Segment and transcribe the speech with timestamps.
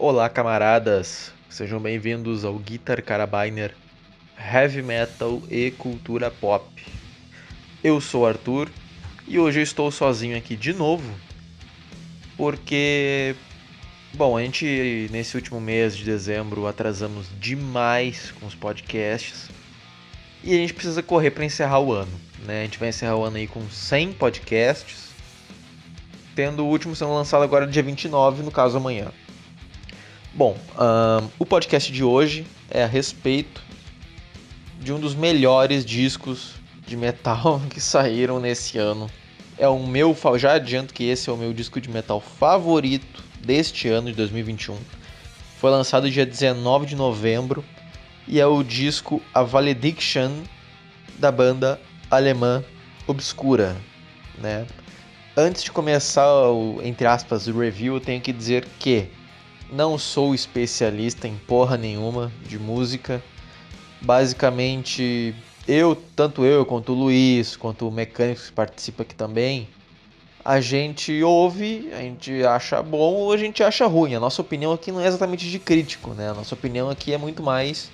[0.00, 1.32] Olá, camaradas!
[1.50, 3.74] Sejam bem-vindos ao Guitar Carabiner
[4.38, 6.64] Heavy Metal e Cultura Pop.
[7.82, 8.70] Eu sou Arthur
[9.26, 11.12] e hoje eu estou sozinho aqui de novo
[12.36, 13.34] porque,
[14.14, 19.50] bom, a gente nesse último mês de dezembro atrasamos demais com os podcasts
[20.44, 22.60] e a gente precisa correr para encerrar o ano, né?
[22.60, 25.08] A gente vai encerrar o ano aí com 100 podcasts,
[26.36, 29.08] tendo o último sendo lançado agora dia 29, no caso amanhã.
[30.38, 33.60] Bom, um, o podcast de hoje é a respeito
[34.78, 36.52] de um dos melhores discos
[36.86, 39.10] de metal que saíram nesse ano.
[39.58, 43.88] É o meu, já adianto que esse é o meu disco de metal favorito deste
[43.88, 44.78] ano de 2021.
[45.58, 47.64] Foi lançado dia 19 de novembro
[48.28, 50.30] e é o disco A Valediction
[51.18, 52.62] da banda alemã
[53.08, 53.76] Obscura,
[54.40, 54.68] né?
[55.36, 59.17] Antes de começar o entre aspas o review, eu tenho que dizer que
[59.72, 63.22] não sou especialista em porra nenhuma de música.
[64.00, 65.34] Basicamente,
[65.66, 69.68] eu, tanto eu quanto o Luiz, quanto o mecânico que participa aqui também,
[70.44, 74.14] a gente ouve, a gente acha bom ou a gente acha ruim.
[74.14, 76.30] A nossa opinião aqui não é exatamente de crítico, né?
[76.30, 77.90] A nossa opinião aqui é muito mais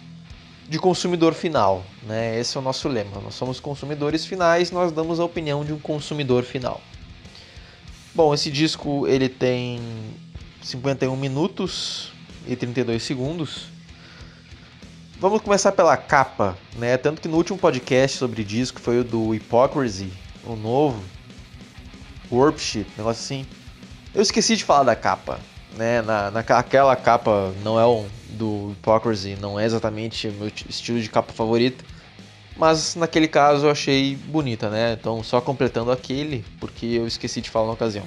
[0.69, 2.39] de consumidor final, né?
[2.39, 3.21] Esse é o nosso lema.
[3.21, 6.81] Nós somos consumidores finais, nós damos a opinião de um consumidor final.
[8.15, 9.81] Bom, esse disco ele tem
[10.65, 12.11] 51 minutos
[12.49, 13.67] e 32 segundos.
[15.21, 16.97] Vamos começar pela capa, né?
[16.97, 20.11] Tanto que no último podcast sobre disco foi o do Hypocrisy,
[20.43, 21.03] o novo,
[22.33, 23.47] Worship, negócio assim.
[24.15, 25.39] Eu esqueci de falar da capa,
[25.77, 26.01] né?
[26.01, 31.11] Na, naquela capa não é um do Hypocrisy, não é exatamente o meu estilo de
[31.11, 31.85] capa favorito,
[32.57, 34.97] mas naquele caso eu achei bonita, né?
[34.99, 38.05] Então só completando aquele, porque eu esqueci de falar na ocasião.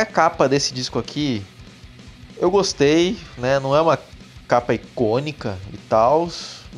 [0.00, 1.44] A capa desse disco aqui,
[2.38, 3.60] eu gostei, né?
[3.60, 3.98] Não é uma
[4.48, 6.30] capa icônica e tal,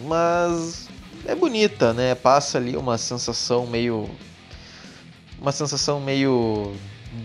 [0.02, 0.88] mas
[1.24, 2.16] é bonita, né?
[2.16, 4.10] Passa ali uma sensação meio
[5.41, 6.74] uma sensação meio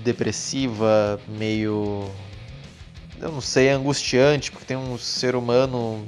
[0.04, 2.08] depressiva, meio
[3.20, 6.08] eu não sei, angustiante, porque tem um ser humano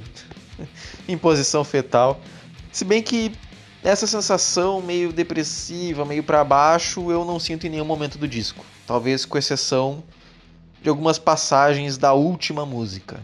[1.08, 2.20] em posição fetal.
[2.70, 3.32] Se bem que
[3.82, 8.64] essa sensação meio depressiva, meio para baixo, eu não sinto em nenhum momento do disco.
[8.92, 10.04] Talvez com exceção
[10.82, 13.22] de algumas passagens da última música,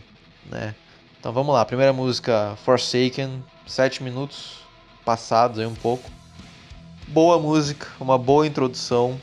[0.51, 0.75] né?
[1.21, 4.61] Então vamos lá, primeira música Forsaken, 7 minutos
[5.05, 6.11] passados aí um pouco.
[7.09, 9.21] Boa música, uma boa introdução.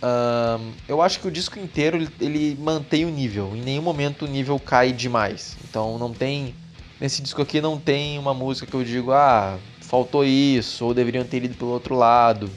[0.00, 4.26] Um, eu acho que o disco inteiro ele, ele mantém o nível, em nenhum momento
[4.26, 5.56] o nível cai demais.
[5.68, 6.54] Então não tem
[7.00, 11.24] nesse disco aqui não tem uma música que eu digo, ah, faltou isso, ou deveriam
[11.24, 12.48] ter ido pelo outro lado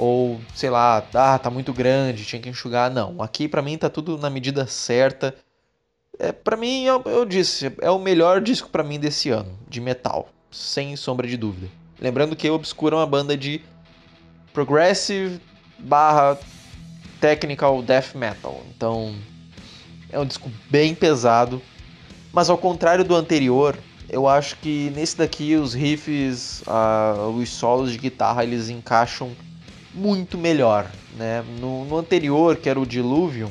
[0.00, 2.90] ou sei lá, ah, tá muito grande, tinha que enxugar.
[2.90, 5.34] Não, aqui para mim tá tudo na medida certa.
[6.18, 9.78] É, para mim, eu, eu, disse, é o melhor disco para mim desse ano, de
[9.78, 11.68] metal, sem sombra de dúvida.
[12.00, 13.60] Lembrando que Obscura é uma banda de
[14.54, 15.38] progressive
[15.78, 16.38] barra
[17.20, 18.62] technical death metal.
[18.74, 19.14] Então,
[20.10, 21.60] é um disco bem pesado,
[22.32, 23.78] mas ao contrário do anterior,
[24.08, 29.36] eu acho que nesse daqui os riffs, uh, os solos de guitarra, eles encaixam
[29.94, 31.44] muito melhor, né?
[31.60, 33.50] No, no anterior, que era o Diluvium,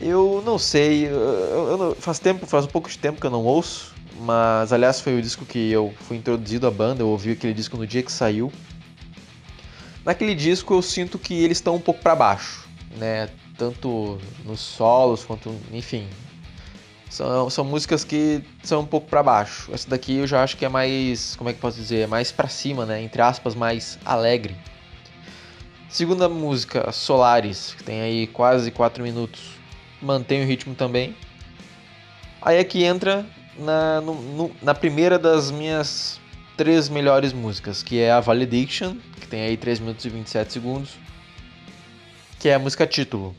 [0.00, 3.44] eu não sei, eu, eu, faz tempo, faz um pouco de tempo que eu não
[3.44, 7.52] ouço, mas aliás foi o disco que eu fui introduzido à banda, eu ouvi aquele
[7.52, 8.52] disco no dia que saiu.
[10.04, 13.28] Naquele disco eu sinto que eles estão um pouco para baixo, né?
[13.56, 16.06] Tanto nos solos quanto, enfim,
[17.10, 19.70] são, são músicas que são um pouco para baixo.
[19.72, 22.30] Essa daqui eu já acho que é mais, como é que posso dizer, é mais
[22.30, 23.02] para cima, né?
[23.02, 24.56] Entre aspas, mais alegre.
[25.88, 29.40] Segunda música, Solaris, que tem aí quase 4 minutos.
[30.02, 31.16] Mantém o ritmo também.
[32.42, 33.24] Aí aqui entra
[33.58, 36.20] na, no, no, na primeira das minhas
[36.58, 40.90] três melhores músicas, que é a Valediction, que tem aí 3 minutos e 27 segundos.
[42.38, 43.34] Que é a música título.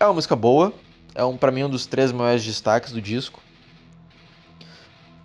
[0.00, 0.72] É uma música boa,
[1.14, 3.42] é um, para mim um dos três maiores destaques do disco.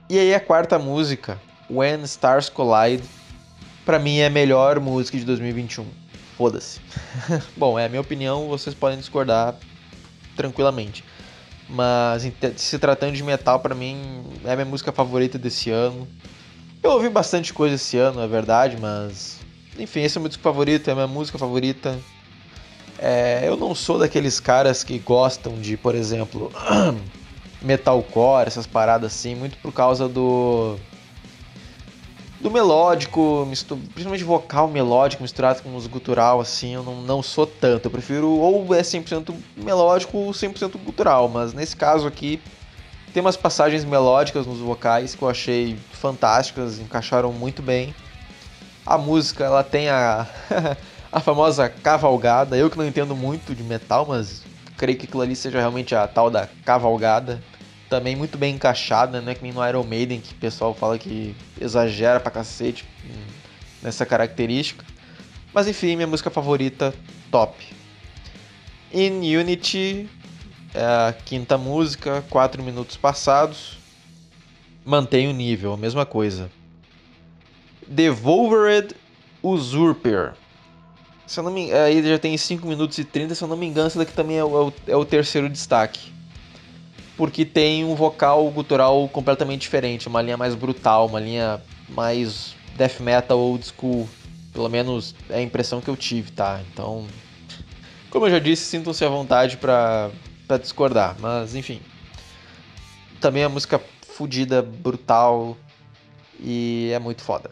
[0.10, 1.39] E aí a quarta música,
[1.69, 3.04] When Stars Collide,
[3.86, 6.03] para mim é a melhor música de 2021
[6.38, 6.80] foda-se.
[7.56, 9.56] Bom, é a minha opinião, vocês podem discordar
[10.36, 11.04] tranquilamente.
[11.70, 12.24] Mas
[12.58, 16.08] se tratando de metal, para mim é a minha música favorita desse ano.
[16.82, 19.40] Eu ouvi bastante coisa esse ano, é verdade, mas.
[19.80, 21.98] Enfim, esse é o meu disco favorito, é a minha música favorita.
[23.00, 26.52] É, eu não sou daqueles caras que gostam de, por exemplo,
[27.62, 30.78] metalcore, essas paradas assim, muito por causa do
[32.44, 33.48] do melódico,
[33.94, 37.86] principalmente vocal melódico misturado com música gutural, assim, eu não, não sou tanto.
[37.86, 42.42] Eu prefiro ou é 100% melódico ou 100% gutural, mas nesse caso aqui
[43.13, 47.95] tem umas passagens melódicas nos vocais que eu achei fantásticas, encaixaram muito bem.
[48.86, 50.28] A música, ela tem a,
[51.10, 52.57] a famosa cavalgada.
[52.57, 54.42] Eu que não entendo muito de metal, mas
[54.75, 57.42] creio que aquilo ali seja realmente a tal da cavalgada
[57.94, 59.36] também muito bem encaixada, né?
[59.36, 62.86] Que nem no Iron Maiden, que o pessoal fala que exagera pra cacete
[63.84, 64.84] nessa característica.
[65.54, 66.92] Mas enfim, minha música favorita,
[67.30, 67.63] top.
[68.92, 70.10] In Unity,
[70.74, 73.78] é a quinta música, 4 minutos passados.
[74.84, 76.50] Mantém o nível, a mesma coisa.
[77.88, 78.96] Devolvered
[79.44, 80.34] Usurper.
[81.28, 81.72] Se eu não me...
[81.72, 84.38] Aí já tem 5 minutos e 30, se eu não me engano, esse daqui também
[84.38, 86.12] é o, é o terceiro destaque
[87.15, 93.00] porque tem um vocal gutural completamente diferente, uma linha mais brutal, uma linha mais death
[93.00, 94.10] metal old school.
[94.51, 96.62] Pelo menos é a impressão que eu tive, tá?
[96.71, 97.07] Então,
[98.10, 100.12] como eu já disse, sintam-se à vontade para
[100.62, 101.81] discordar, mas enfim.
[103.19, 105.57] Também a música fodida, brutal
[106.39, 107.50] e é muito foda.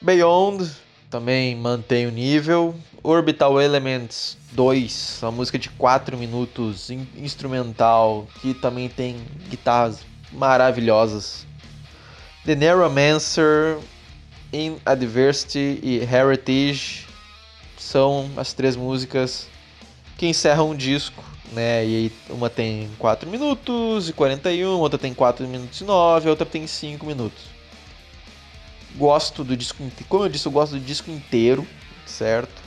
[0.00, 0.70] Beyond
[1.10, 2.74] também mantém o nível.
[3.02, 9.16] Orbital Elements 2, uma música de 4 minutos, instrumental, que também tem
[9.48, 10.00] guitarras
[10.32, 11.46] maravilhosas.
[12.44, 13.78] The Neuromancer,
[14.52, 17.06] In Adversity e Heritage
[17.76, 19.48] são as três músicas
[20.16, 21.84] que encerram o disco, né?
[21.84, 26.46] E aí uma tem 4 minutos e 41, outra tem 4 minutos e 9, outra
[26.46, 27.55] tem 5 minutos.
[28.96, 31.66] Gosto do disco, como eu disse, eu gosto do disco inteiro,
[32.06, 32.62] certo?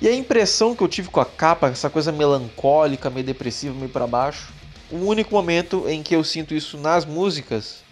[0.00, 3.88] E a impressão que eu tive com a capa, essa coisa melancólica, meio depressiva, meio
[3.88, 4.52] para baixo,
[4.90, 7.82] o único momento em que eu sinto isso nas músicas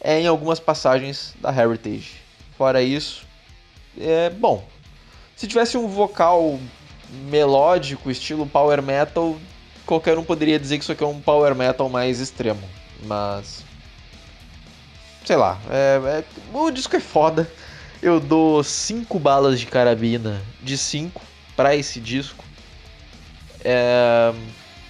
[0.00, 2.12] é em algumas passagens da Heritage.
[2.56, 3.26] Fora isso,
[3.98, 4.64] é bom.
[5.36, 6.58] Se tivesse um vocal
[7.28, 9.36] melódico, estilo power metal,
[9.86, 12.62] qualquer um poderia dizer que isso aqui é um power metal mais extremo.
[13.04, 13.64] Mas.
[15.24, 17.50] Sei lá, é, é, o disco é foda.
[18.02, 21.20] Eu dou 5 balas de carabina de 5
[21.54, 22.44] para esse disco.
[23.62, 24.32] É,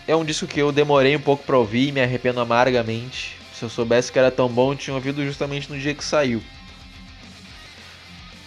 [0.07, 3.37] é um disco que eu demorei um pouco para ouvir e me arrependo amargamente.
[3.53, 6.43] Se eu soubesse que era tão bom, eu tinha ouvido justamente no dia que saiu.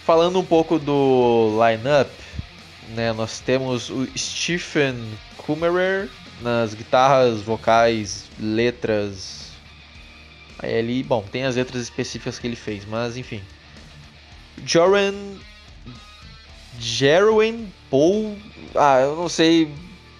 [0.04, 2.10] Falando um pouco do line-up,
[2.88, 4.96] né, nós temos o Stephen
[5.36, 6.10] Kummerer
[6.40, 9.43] nas guitarras, vocais, letras.
[10.64, 13.42] Ali, bom, tem as letras específicas que ele fez, mas enfim.
[14.64, 15.14] Joran
[16.78, 18.36] Jerwin Paul.
[18.74, 19.72] Ah, eu não sei.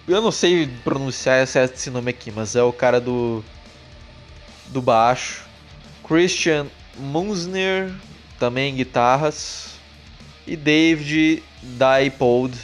[0.07, 3.43] Eu não sei pronunciar esse nome aqui, mas é o cara do.
[4.69, 5.45] do baixo.
[6.07, 7.93] Christian Munsner,
[8.39, 9.75] também guitarras.
[10.47, 12.57] E David Diepold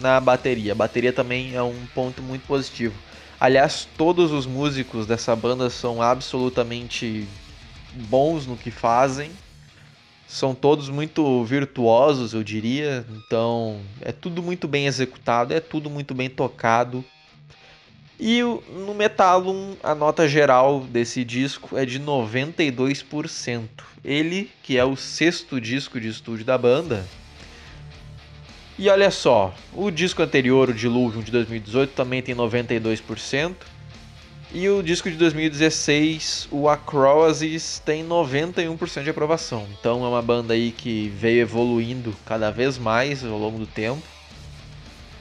[0.00, 0.72] na bateria.
[0.72, 2.94] A bateria também é um ponto muito positivo.
[3.38, 7.26] Aliás, todos os músicos dessa banda são absolutamente
[8.08, 9.30] bons no que fazem
[10.26, 13.06] são todos muito virtuosos, eu diria.
[13.10, 17.04] Então, é tudo muito bem executado, é tudo muito bem tocado.
[18.18, 23.68] E no Metallum, a nota geral desse disco é de 92%.
[24.04, 27.04] Ele, que é o sexto disco de estúdio da banda.
[28.78, 33.54] E olha só, o disco anterior, o Diluvium de 2018, também tem 92%.
[34.52, 39.66] E o disco de 2016, o Acroasis, tem 91% de aprovação.
[39.78, 44.02] Então é uma banda aí que veio evoluindo cada vez mais ao longo do tempo.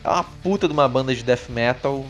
[0.04, 2.06] É uma puta de uma banda de death metal,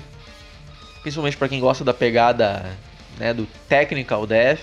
[1.01, 2.75] principalmente para quem gosta da pegada
[3.17, 4.59] né, do technical death.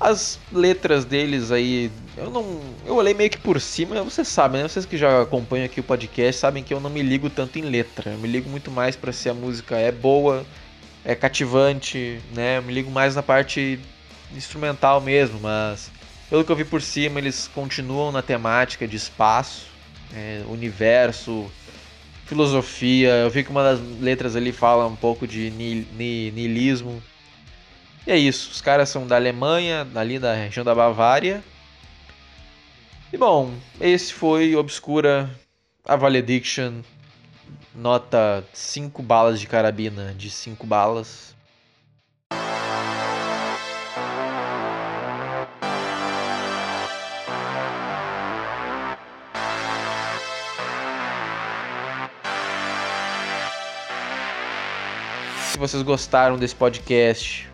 [0.00, 4.62] As letras deles aí, eu não, eu olhei meio que por cima, você sabe, né?
[4.68, 7.62] Vocês que já acompanham aqui o podcast sabem que eu não me ligo tanto em
[7.62, 8.12] letra.
[8.12, 10.46] Eu me ligo muito mais para se a música é boa,
[11.04, 12.58] é cativante, né?
[12.58, 13.80] Eu me ligo mais na parte
[14.36, 15.90] instrumental mesmo, mas
[16.30, 19.66] pelo que eu vi por cima, eles continuam na temática de espaço,
[20.14, 21.50] é, universo,
[22.26, 23.10] filosofia.
[23.16, 27.02] Eu vi que uma das letras ali fala um pouco de niilismo.
[28.08, 31.44] E é isso, os caras são da Alemanha, ali da região da Bavária.
[33.12, 35.30] E bom, esse foi Obscura,
[35.84, 36.80] a Valediction
[37.74, 41.36] nota 5 balas de carabina de 5 balas.
[55.50, 57.46] Se vocês gostaram desse podcast,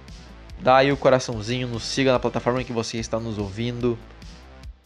[0.64, 3.99] dá aí o coraçãozinho, nos siga na plataforma que você está nos ouvindo.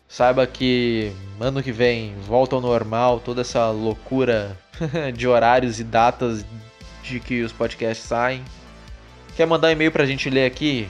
[0.09, 4.59] Saiba que ano que vem volta ao normal, toda essa loucura
[5.15, 6.45] de horários e datas
[7.05, 8.45] de que os podcasts saem.
[9.37, 10.89] Quer mandar e-mail pra gente ler aqui?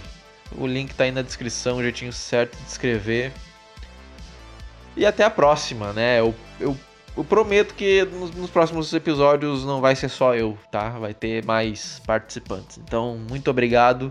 [0.57, 3.31] O link tá aí na descrição, o jeitinho certo de escrever.
[4.97, 6.19] E até a próxima, né?
[6.19, 6.75] Eu, eu,
[7.15, 10.89] eu prometo que nos, nos, próximos episódios não vai ser só eu, tá?
[10.91, 12.79] Vai ter mais participantes.
[12.79, 14.11] Então, muito obrigado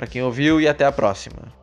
[0.00, 1.59] para quem ouviu e até a próxima.